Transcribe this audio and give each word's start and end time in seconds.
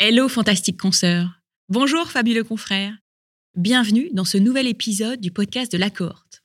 Hello 0.00 0.28
fantastique 0.28 0.78
consoeur. 0.78 1.42
Bonjour 1.68 2.08
fabuleux 2.08 2.44
confrère. 2.44 2.96
Bienvenue 3.56 4.10
dans 4.12 4.24
ce 4.24 4.38
nouvel 4.38 4.68
épisode 4.68 5.20
du 5.20 5.32
podcast 5.32 5.72
de 5.72 5.76
la 5.76 5.90
cohorte. 5.90 6.44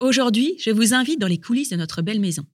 Aujourd'hui, 0.00 0.54
je 0.58 0.70
vous 0.70 0.92
invite 0.92 1.18
dans 1.18 1.28
les 1.28 1.40
coulisses 1.40 1.70
de 1.70 1.76
notre 1.76 2.02
belle 2.02 2.20
maison. 2.20 2.44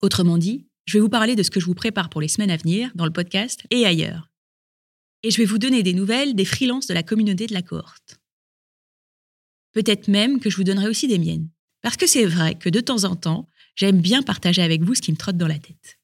Autrement 0.00 0.38
dit, 0.38 0.70
je 0.86 0.94
vais 0.94 1.02
vous 1.02 1.10
parler 1.10 1.36
de 1.36 1.42
ce 1.42 1.50
que 1.50 1.60
je 1.60 1.66
vous 1.66 1.74
prépare 1.74 2.08
pour 2.08 2.22
les 2.22 2.28
semaines 2.28 2.50
à 2.50 2.56
venir 2.56 2.90
dans 2.94 3.04
le 3.04 3.12
podcast 3.12 3.62
et 3.68 3.84
ailleurs. 3.84 4.30
Et 5.22 5.30
je 5.30 5.36
vais 5.36 5.44
vous 5.44 5.58
donner 5.58 5.82
des 5.82 5.92
nouvelles 5.92 6.34
des 6.34 6.46
freelances 6.46 6.86
de 6.86 6.94
la 6.94 7.02
communauté 7.02 7.46
de 7.46 7.52
la 7.52 7.60
cohorte. 7.60 8.18
Peut-être 9.72 10.08
même 10.08 10.40
que 10.40 10.48
je 10.48 10.56
vous 10.56 10.64
donnerai 10.64 10.88
aussi 10.88 11.08
des 11.08 11.18
miennes. 11.18 11.50
Parce 11.82 11.98
que 11.98 12.06
c'est 12.06 12.24
vrai 12.24 12.54
que 12.54 12.70
de 12.70 12.80
temps 12.80 13.04
en 13.04 13.16
temps, 13.16 13.50
j'aime 13.76 14.00
bien 14.00 14.22
partager 14.22 14.62
avec 14.62 14.80
vous 14.80 14.94
ce 14.94 15.02
qui 15.02 15.12
me 15.12 15.18
trotte 15.18 15.36
dans 15.36 15.46
la 15.46 15.58
tête. 15.58 15.97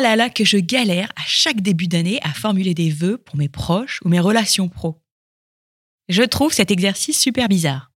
Là 0.00 0.16
là, 0.16 0.30
que 0.30 0.44
je 0.46 0.56
galère 0.56 1.12
à 1.16 1.22
chaque 1.26 1.60
début 1.60 1.86
d'année 1.86 2.20
à 2.22 2.32
formuler 2.32 2.72
des 2.72 2.90
vœux 2.90 3.18
pour 3.18 3.36
mes 3.36 3.50
proches 3.50 4.00
ou 4.02 4.08
mes 4.08 4.18
relations 4.18 4.70
pro. 4.70 5.02
Je 6.08 6.22
trouve 6.22 6.54
cet 6.54 6.70
exercice 6.70 7.20
super 7.20 7.48
bizarre. 7.48 7.92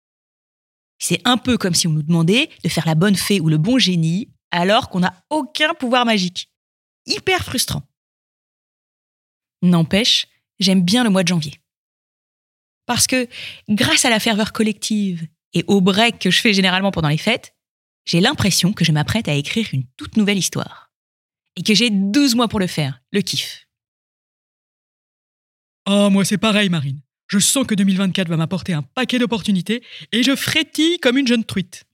C'est 0.98 1.22
un 1.24 1.38
peu 1.38 1.56
comme 1.56 1.74
si 1.74 1.86
on 1.88 1.92
nous 1.92 2.02
demandait 2.02 2.50
de 2.62 2.68
faire 2.68 2.86
la 2.86 2.94
bonne 2.94 3.16
fée 3.16 3.40
ou 3.40 3.48
le 3.48 3.56
bon 3.56 3.78
génie 3.78 4.28
alors 4.50 4.90
qu'on 4.90 5.00
n'a 5.00 5.24
aucun 5.30 5.72
pouvoir 5.72 6.04
magique. 6.04 6.50
Hyper 7.06 7.42
frustrant. 7.42 7.82
N'empêche, 9.62 10.26
j'aime 10.60 10.82
bien 10.82 11.04
le 11.04 11.10
mois 11.10 11.22
de 11.22 11.28
janvier. 11.28 11.54
Parce 12.86 13.06
que 13.06 13.26
grâce 13.70 14.04
à 14.04 14.10
la 14.10 14.20
ferveur 14.20 14.52
collective 14.52 15.26
et 15.54 15.64
au 15.68 15.80
break 15.80 16.18
que 16.18 16.30
je 16.30 16.40
fais 16.40 16.52
généralement 16.52 16.90
pendant 16.90 17.08
les 17.08 17.18
fêtes, 17.18 17.54
j'ai 18.04 18.20
l'impression 18.20 18.74
que 18.74 18.84
je 18.84 18.92
m'apprête 18.92 19.26
à 19.26 19.34
écrire 19.34 19.68
une 19.72 19.86
toute 19.96 20.18
nouvelle 20.18 20.38
histoire 20.38 20.83
et 21.56 21.62
que 21.62 21.74
j'ai 21.74 21.90
12 21.90 22.34
mois 22.34 22.48
pour 22.48 22.60
le 22.60 22.66
faire. 22.66 23.00
Le 23.12 23.20
kiff. 23.20 23.66
Oh, 25.86 26.08
moi 26.10 26.24
c'est 26.24 26.38
pareil, 26.38 26.68
Marine. 26.68 27.00
Je 27.28 27.38
sens 27.38 27.66
que 27.66 27.74
2024 27.74 28.28
va 28.28 28.36
m'apporter 28.36 28.72
un 28.72 28.82
paquet 28.82 29.18
d'opportunités 29.18 29.82
et 30.12 30.22
je 30.22 30.36
frétille 30.36 30.98
comme 30.98 31.18
une 31.18 31.26
jeune 31.26 31.44
truite. 31.44 31.84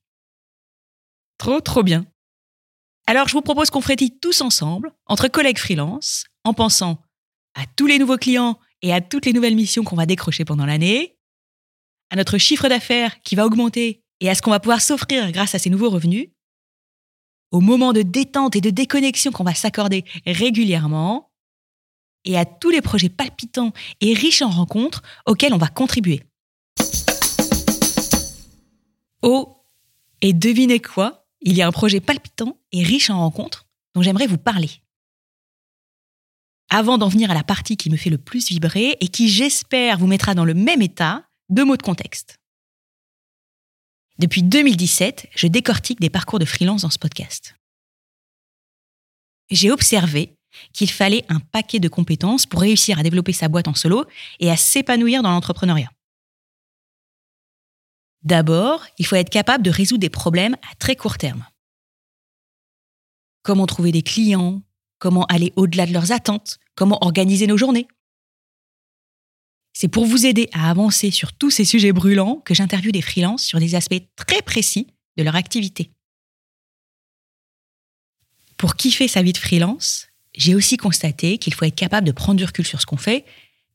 Trop, 1.39 1.61
trop 1.61 1.83
bien. 1.83 2.07
Alors 3.07 3.29
je 3.29 3.33
vous 3.33 3.43
propose 3.43 3.71
qu'on 3.71 3.81
frétille 3.81 4.19
tous 4.19 4.41
ensemble, 4.41 4.93
entre 5.07 5.29
collègues 5.29 5.59
freelance, 5.59 6.25
en 6.45 6.55
pensant 6.55 7.03
à 7.55 7.65
tous 7.77 7.87
les 7.87 7.99
nouveaux 7.99 8.19
clients 8.19 8.59
et 8.83 8.93
à 8.93 9.01
toutes 9.01 9.27
les 9.27 9.33
nouvelles 9.33 9.57
missions 9.57 9.85
qu'on 9.85 9.97
va 9.97 10.07
décrocher 10.07 10.45
pendant 10.45 10.67
l'année, 10.67 11.17
à 12.11 12.17
notre 12.17 12.39
chiffre 12.39 12.69
d'affaires 12.69 13.21
qui 13.23 13.35
va 13.35 13.47
augmenter 13.47 14.03
et 14.21 14.31
à 14.31 14.35
ce 14.35 14.43
qu'on 14.43 14.51
va 14.51 14.61
pouvoir 14.61 14.81
s'offrir 14.81 15.33
grâce 15.33 15.55
à 15.55 15.59
ces 15.59 15.71
nouveaux 15.71 15.91
revenus, 15.91 16.29
aux 17.51 17.61
moments 17.61 17.93
de 17.93 18.03
détente 18.03 18.57
et 18.57 18.61
de 18.61 18.71
déconnexion 18.71 19.33
qu'on 19.33 19.45
va 19.45 19.55
s'accorder 19.55 20.05
régulièrement, 20.27 21.31
et 22.25 22.37
à 22.39 22.45
tous 22.45 22.71
les 22.71 22.83
projets 22.83 23.09
palpitants 23.09 23.73
et 24.01 24.13
riches 24.13 24.43
en 24.43 24.51
rencontres 24.51 25.03
auxquels 25.27 25.55
on 25.55 25.59
va 25.59 25.69
contribuer. 25.69 26.23
Oh, 29.23 29.65
et 30.21 30.33
devinez 30.33 30.81
quoi? 30.81 31.27
Il 31.41 31.57
y 31.57 31.63
a 31.63 31.67
un 31.67 31.73
projet 31.73 32.01
palpitant 32.01 32.59
et 32.73 32.83
riche 32.83 33.09
en 33.09 33.19
rencontres 33.19 33.67
dont 33.95 34.03
j'aimerais 34.03 34.27
vous 34.27 34.39
parler. 34.39 34.71
Avant 36.69 36.99
d'en 36.99 37.09
venir 37.09 37.31
à 37.31 37.35
la 37.35 37.43
partie 37.43 37.77
qui 37.77 37.91
me 37.91 37.97
fait 37.97 38.11
le 38.11 38.19
plus 38.19 38.49
vibrer 38.49 38.97
et 39.01 39.09
qui, 39.09 39.29
j'espère, 39.29 39.99
vous 39.99 40.07
mettra 40.07 40.35
dans 40.35 40.45
le 40.45 40.55
même 40.55 40.83
état, 40.83 41.25
deux 41.49 41.65
mots 41.65 41.77
de 41.77 41.83
contexte. 41.83 42.40
Depuis 44.21 44.43
2017, 44.43 45.29
je 45.35 45.47
décortique 45.47 45.99
des 45.99 46.11
parcours 46.11 46.39
de 46.39 46.45
freelance 46.45 46.83
dans 46.83 46.91
ce 46.91 46.99
podcast. 46.99 47.55
J'ai 49.51 49.71
observé 49.71 50.37
qu'il 50.75 50.91
fallait 50.91 51.25
un 51.31 51.41
paquet 51.41 51.81
de 51.81 51.89
compétences 51.89 52.45
pour 52.45 52.61
réussir 52.61 52.99
à 52.99 53.03
développer 53.03 53.33
sa 53.33 53.49
boîte 53.49 53.67
en 53.67 53.73
solo 53.73 54.05
et 54.39 54.51
à 54.51 54.59
s'épanouir 54.59 55.23
dans 55.23 55.31
l'entrepreneuriat. 55.31 55.91
D'abord, 58.23 58.85
il 58.99 59.07
faut 59.07 59.17
être 59.17 59.31
capable 59.31 59.65
de 59.65 59.71
résoudre 59.71 60.03
des 60.03 60.11
problèmes 60.11 60.57
à 60.71 60.75
très 60.75 60.97
court 60.97 61.17
terme. 61.17 61.47
Comment 63.43 63.65
trouver 63.65 63.91
des 63.91 64.03
clients, 64.03 64.61
comment 64.99 65.25
aller 65.31 65.55
au-delà 65.57 65.87
de 65.87 65.95
leurs 65.95 66.13
attentes, 66.13 66.59
comment 66.75 67.03
organiser 67.03 67.47
nos 67.47 67.57
journées. 67.57 67.89
C'est 69.73 69.89
pour 69.89 70.05
vous 70.05 70.27
aider 70.27 70.49
à 70.53 70.71
avancer 70.71 71.11
sur 71.11 71.33
tous 71.33 71.51
ces 71.51 71.65
sujets 71.65 71.93
brûlants 71.93 72.43
que 72.45 72.55
j'interviewe 72.55 72.93
des 72.93 73.03
freelances 73.03 73.45
sur 73.45 73.59
des 73.59 73.75
aspects 73.75 74.03
très 74.17 74.43
précis 74.43 74.89
de 75.17 75.23
leur 75.23 75.37
activité. 75.37 75.93
Pour 78.57 78.77
kiffer 78.77 79.09
sa 79.09 79.23
vie 79.23 79.33
de 79.33 79.39
freelance, 79.39 80.09
j'ai 80.35 80.55
aussi 80.55 80.77
constaté 80.77 81.39
qu'il 81.39 81.55
faut 81.55 81.65
être 81.65 81.75
capable 81.75 82.07
de 82.07 82.13
prendre 82.13 82.39
du 82.39 82.45
recul 82.45 82.67
sur 82.67 82.81
ce 82.81 82.87
qu'on 82.87 82.97
fait, 82.97 83.25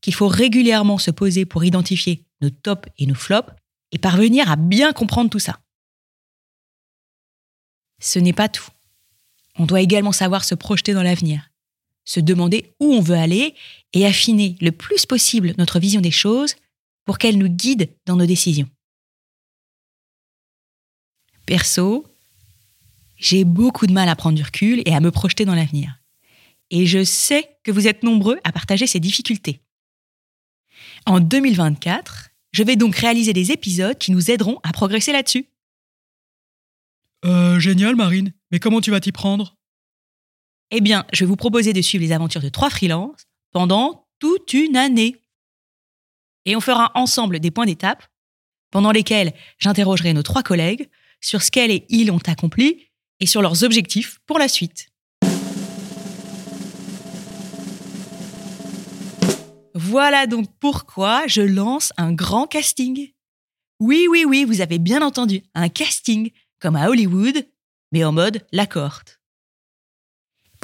qu'il 0.01 0.13
faut 0.13 0.28
régulièrement 0.28 0.97
se 0.97 1.11
poser 1.11 1.45
pour 1.45 1.66
identifier 1.66 2.25
nos 2.41 2.50
tops 2.50 2.88
et 2.97 3.05
nos 3.05 3.16
flops 3.16 3.51
et 3.91 3.97
parvenir 3.97 4.51
à 4.51 4.55
bien 4.55 4.94
comprendre 4.94 5.29
tout 5.29 5.39
ça. 5.39 5.59
Ce 8.00 8.19
n'est 8.19 8.34
pas 8.34 8.50
tout. 8.50 8.67
On 9.57 9.66
doit 9.66 9.81
également 9.81 10.11
savoir 10.11 10.44
se 10.44 10.53
projeter 10.53 10.94
dans 10.94 11.01
l'avenir, 11.01 11.50
se 12.05 12.19
demander 12.19 12.73
où 12.79 12.93
on 12.93 13.01
veut 13.01 13.16
aller 13.16 13.55
et 13.93 14.05
affiner 14.05 14.55
le 14.61 14.71
plus 14.71 15.05
possible 15.05 15.53
notre 15.57 15.79
vision 15.79 16.01
des 16.01 16.11
choses 16.11 16.55
pour 17.03 17.17
qu'elle 17.17 17.38
nous 17.38 17.49
guide 17.49 17.89
dans 18.05 18.16
nos 18.16 18.25
décisions. 18.25 18.69
Perso, 21.45 22.05
j'ai 23.17 23.43
beaucoup 23.43 23.88
de 23.88 23.93
mal 23.93 24.09
à 24.09 24.16
prendre 24.16 24.35
du 24.35 24.43
recul 24.43 24.81
et 24.85 24.93
à 24.93 24.99
me 24.99 25.11
projeter 25.11 25.45
dans 25.45 25.55
l'avenir. 25.55 25.99
Et 26.71 26.85
je 26.85 27.03
sais 27.03 27.57
que 27.63 27.71
vous 27.71 27.88
êtes 27.88 28.03
nombreux 28.03 28.39
à 28.43 28.51
partager 28.51 28.87
ces 28.87 28.99
difficultés. 28.99 29.61
En 31.05 31.19
2024, 31.19 32.29
je 32.51 32.63
vais 32.63 32.75
donc 32.75 32.95
réaliser 32.95 33.33
des 33.33 33.51
épisodes 33.51 33.97
qui 33.97 34.11
nous 34.11 34.31
aideront 34.31 34.59
à 34.63 34.72
progresser 34.72 35.11
là-dessus. 35.11 35.45
Euh, 37.23 37.59
génial, 37.59 37.95
Marine. 37.95 38.33
Mais 38.51 38.59
comment 38.59 38.81
tu 38.81 38.91
vas 38.91 38.99
t'y 38.99 39.11
prendre? 39.11 39.55
Eh 40.77 40.81
bien, 40.81 41.05
je 41.13 41.23
vais 41.23 41.29
vous 41.29 41.37
proposer 41.37 41.71
de 41.71 41.81
suivre 41.81 42.03
les 42.03 42.11
aventures 42.11 42.41
de 42.41 42.49
trois 42.49 42.69
freelances 42.69 43.27
pendant 43.53 44.07
toute 44.19 44.51
une 44.51 44.75
année. 44.75 45.15
Et 46.43 46.57
on 46.57 46.59
fera 46.59 46.91
ensemble 46.95 47.39
des 47.39 47.49
points 47.49 47.65
d'étape 47.65 48.03
pendant 48.71 48.91
lesquels 48.91 49.33
j'interrogerai 49.57 50.11
nos 50.11 50.21
trois 50.21 50.43
collègues 50.43 50.89
sur 51.21 51.41
ce 51.43 51.49
qu'elles 51.49 51.71
et 51.71 51.85
ils 51.87 52.11
ont 52.11 52.19
accompli 52.27 52.89
et 53.21 53.25
sur 53.25 53.41
leurs 53.41 53.63
objectifs 53.63 54.19
pour 54.25 54.37
la 54.37 54.49
suite. 54.49 54.89
Voilà 59.73 60.27
donc 60.27 60.47
pourquoi 60.59 61.25
je 61.27 61.41
lance 61.41 61.93
un 61.95 62.11
grand 62.11 62.47
casting. 62.47 63.13
Oui, 63.79 64.07
oui, 64.09 64.25
oui, 64.27 64.43
vous 64.43 64.59
avez 64.59 64.79
bien 64.79 65.01
entendu, 65.01 65.41
un 65.53 65.69
casting, 65.69 66.31
comme 66.59 66.75
à 66.75 66.89
Hollywood, 66.89 67.47
mais 67.93 68.03
en 68.03 68.11
mode 68.11 68.45
la 68.51 68.65
cohorte. 68.65 69.21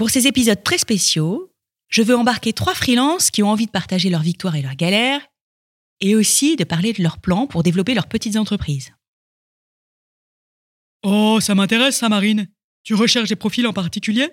Pour 0.02 0.10
ces 0.10 0.26
épisodes 0.26 0.64
très 0.64 0.80
spéciaux, 0.80 1.54
je 1.88 2.02
veux 2.02 2.16
embarquer 2.16 2.54
trois 2.54 2.74
freelances 2.74 3.30
qui 3.30 3.44
ont 3.44 3.50
envie 3.50 3.68
de 3.68 3.72
partager 3.72 4.10
leurs 4.10 4.24
victoires 4.24 4.56
et 4.56 4.64
leurs 4.64 4.74
galères, 4.74 5.22
et 6.00 6.16
aussi 6.16 6.56
de 6.56 6.64
parler 6.64 6.92
de 6.92 7.04
leurs 7.04 7.20
plans 7.20 7.46
pour 7.46 7.62
développer 7.62 7.94
leurs 7.94 8.10
petites 8.10 8.36
entreprises. 8.36 8.92
Oh, 11.04 11.38
ça 11.40 11.54
m'intéresse 11.54 11.98
ça, 11.98 12.10
Marine. 12.10 12.48
Tu 12.82 12.96
recherches 12.96 13.30
des 13.30 13.36
profils 13.36 13.68
en 13.68 13.74
particulier? 13.74 14.28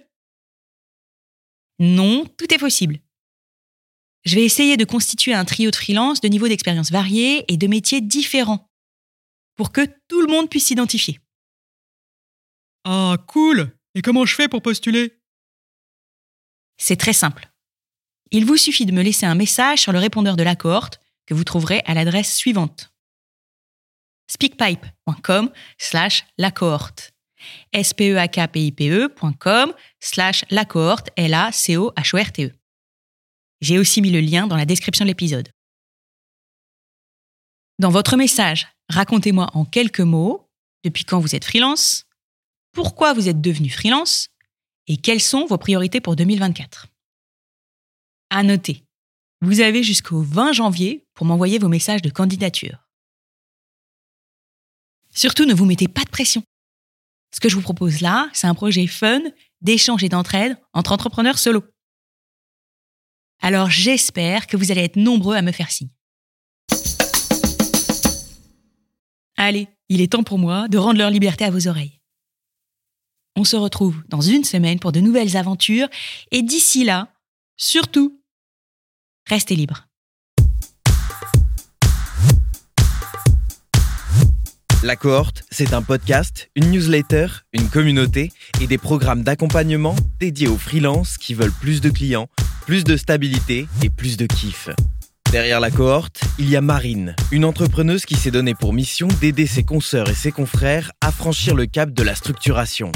Non, 1.79 2.25
tout 2.25 2.55
est 2.55 2.59
possible. 2.59 3.01
Je 4.25 4.37
vais 4.37 4.47
essayer 4.47 4.79
de 4.79 4.87
constituer 4.87 5.35
un 5.35 5.45
trio 5.45 5.71
de 5.71 5.77
freelance 5.77 6.23
de 6.23 6.29
niveaux 6.29 6.49
d'expérience 6.49 6.91
variés 6.91 7.45
et 7.53 7.59
de 7.59 7.67
métiers 7.67 8.01
différents, 8.01 8.71
pour 9.55 9.71
que 9.71 9.83
tout 10.09 10.23
le 10.23 10.29
monde 10.29 10.49
puisse 10.49 10.65
s'identifier. 10.65 11.21
Ah, 12.85 13.19
cool 13.27 13.77
Et 13.95 14.01
comment 14.01 14.25
je 14.25 14.35
fais 14.35 14.49
pour 14.49 14.63
postuler? 14.63 15.18
C'est 16.79 16.97
très 16.97 17.13
simple. 17.13 17.51
Il 18.31 18.45
vous 18.47 18.57
suffit 18.57 18.87
de 18.87 18.93
me 18.93 19.03
laisser 19.03 19.27
un 19.27 19.35
message 19.35 19.81
sur 19.81 19.93
le 19.93 19.99
répondeur 19.99 20.37
de 20.37 20.43
la 20.43 20.57
cohorte 20.57 21.01
que 21.27 21.35
vous 21.35 21.45
trouverez 21.45 21.83
à 21.85 21.95
l'adresse 21.95 22.35
suivante. 22.35 22.93
speakpipe.com 24.31 25.51
slash 25.79 26.25
la 26.39 26.51
cohorte. 26.51 27.13
s 27.73 27.95
p 27.95 28.11
e 28.11 28.19
a 28.19 28.29
k 28.29 28.49
p 28.49 28.67
i 28.67 28.73
p 28.73 28.89
ecom 28.91 29.73
slash 30.01 30.45
la 30.51 30.65
cohorte 30.65 31.11
L 31.17 31.35
A 31.35 31.53
C 31.53 31.77
O 31.77 31.93
H 31.97 32.17
O 32.17 32.19
R 32.19 32.33
T 32.33 32.47
E. 32.47 32.53
J'ai 33.61 33.79
aussi 33.79 34.01
mis 34.03 34.11
le 34.11 34.21
lien 34.21 34.47
dans 34.47 34.57
la 34.57 34.67
description 34.67 35.05
de 35.05 35.11
l'épisode. 35.11 35.49
Dans 37.79 37.91
votre 37.91 38.17
message, 38.17 38.67
racontez-moi 38.89 39.49
en 39.55 39.65
quelques 39.65 40.01
mots 40.01 40.49
depuis 40.85 41.05
quand 41.05 41.21
vous 41.21 41.35
êtes 41.35 41.45
freelance, 41.45 42.07
pourquoi 42.73 43.13
vous 43.13 43.29
êtes 43.29 43.41
devenu 43.41 43.71
freelance? 43.71 44.29
Et 44.89 44.97
quelles 44.97 45.21
sont 45.21 45.47
vos 45.47 45.59
priorités 45.59 46.01
pour 46.01 46.17
2024 46.17 46.89
À 48.31 48.43
noter, 48.43 48.83
vous 49.43 49.61
avez 49.61 49.83
jusqu'au 49.83 50.23
20 50.23 50.53
janvier 50.53 51.07
pour 51.15 51.27
m'envoyer 51.27 51.59
vos 51.59 51.69
messages 51.69 52.03
de 52.03 52.11
candidature. 52.11 52.89
Surtout, 55.15 55.45
ne 55.45 55.55
vous 55.55 55.67
mettez 55.67 55.89
pas 55.89 56.05
de 56.05 56.11
pression. 56.11 56.43
Ce 57.35 57.41
que 57.41 57.49
je 57.49 57.55
vous 57.55 57.63
propose 57.63 58.01
là, 58.01 58.31
c'est 58.33 58.47
un 58.47 58.55
projet 58.55 58.87
fun 58.87 59.21
d'échange 59.61 60.03
et 60.03 60.09
d'entraide 60.09 60.57
entre 60.73 60.93
entrepreneurs 60.93 61.39
solo. 61.39 61.63
Alors 63.41 63.71
j'espère 63.71 64.47
que 64.47 64.57
vous 64.57 64.73
allez 64.73 64.83
être 64.83 64.97
nombreux 64.97 65.37
à 65.37 65.43
me 65.43 65.53
faire 65.53 65.71
signe. 65.71 65.91
Allez, 69.37 69.69
il 69.89 70.01
est 70.01 70.13
temps 70.13 70.25
pour 70.25 70.39
moi 70.39 70.67
de 70.69 70.79
rendre 70.79 70.99
leur 70.99 71.11
liberté 71.11 71.45
à 71.45 71.51
vos 71.51 71.69
oreilles. 71.69 71.98
On 73.41 73.45
se 73.45 73.55
retrouve 73.55 74.03
dans 74.09 74.21
une 74.21 74.43
semaine 74.43 74.81
pour 74.81 74.91
de 74.91 74.99
nouvelles 74.99 75.37
aventures 75.37 75.87
et 76.33 76.43
d'ici 76.43 76.83
là, 76.83 77.07
surtout, 77.57 78.21
restez 79.29 79.55
libres. 79.55 79.87
La 84.83 84.97
cohorte, 84.97 85.45
c'est 85.53 85.73
un 85.73 85.83
podcast, 85.83 86.51
une 86.57 86.73
newsletter, 86.73 87.29
une 87.53 87.69
communauté 87.69 88.33
et 88.61 88.67
des 88.67 88.77
programmes 88.77 89.23
d'accompagnement 89.23 89.95
dédiés 90.19 90.49
aux 90.49 90.59
freelances 90.59 91.17
qui 91.17 91.35
veulent 91.35 91.53
plus 91.53 91.81
de 91.81 91.91
clients, 91.91 92.27
plus 92.67 92.83
de 92.83 92.97
stabilité 92.97 93.69
et 93.85 93.89
plus 93.89 94.17
de 94.17 94.27
kiff. 94.27 94.69
Derrière 95.31 95.61
la 95.61 95.71
cohorte, 95.71 96.23
il 96.41 96.51
y 96.51 96.57
a 96.57 96.61
Marine, 96.61 97.15
une 97.31 97.45
entrepreneuse 97.45 98.05
qui 98.05 98.17
s'est 98.17 98.33
donnée 98.33 98.55
pour 98.57 98.73
mission 98.73 99.07
d'aider 99.21 99.47
ses 99.47 99.63
consoeurs 99.63 100.09
et 100.09 100.15
ses 100.15 100.33
confrères 100.33 100.91
à 101.01 101.13
franchir 101.13 101.55
le 101.55 101.67
cap 101.67 101.93
de 101.93 102.03
la 102.03 102.17
structuration. 102.17 102.91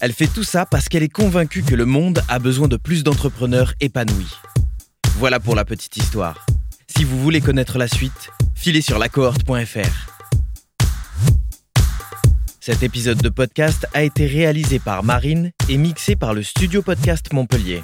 Elle 0.00 0.12
fait 0.12 0.26
tout 0.26 0.44
ça 0.44 0.66
parce 0.66 0.88
qu'elle 0.88 1.02
est 1.02 1.08
convaincue 1.08 1.62
que 1.62 1.74
le 1.74 1.84
monde 1.84 2.22
a 2.28 2.38
besoin 2.38 2.68
de 2.68 2.76
plus 2.76 3.04
d'entrepreneurs 3.04 3.74
épanouis. 3.80 4.34
Voilà 5.18 5.38
pour 5.40 5.54
la 5.54 5.64
petite 5.64 5.96
histoire. 5.96 6.44
Si 6.88 7.04
vous 7.04 7.20
voulez 7.20 7.40
connaître 7.40 7.78
la 7.78 7.88
suite, 7.88 8.30
filez 8.54 8.82
sur 8.82 8.98
lacohorte.fr. 8.98 10.12
Cet 12.60 12.82
épisode 12.82 13.20
de 13.20 13.28
podcast 13.28 13.86
a 13.92 14.02
été 14.02 14.26
réalisé 14.26 14.78
par 14.78 15.02
Marine 15.02 15.50
et 15.68 15.76
mixé 15.76 16.16
par 16.16 16.32
le 16.32 16.42
Studio 16.42 16.82
Podcast 16.82 17.32
Montpellier. 17.32 17.82